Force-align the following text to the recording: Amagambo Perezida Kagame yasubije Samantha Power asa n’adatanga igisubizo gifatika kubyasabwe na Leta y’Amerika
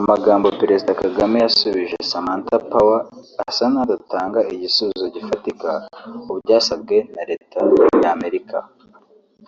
Amagambo 0.00 0.46
Perezida 0.60 0.92
Kagame 1.02 1.36
yasubije 1.44 1.96
Samantha 2.10 2.56
Power 2.70 3.02
asa 3.46 3.66
n’adatanga 3.72 4.40
igisubizo 4.54 5.04
gifatika 5.16 5.70
kubyasabwe 6.24 6.96
na 7.14 7.22
Leta 7.30 7.60
y’Amerika 8.02 8.58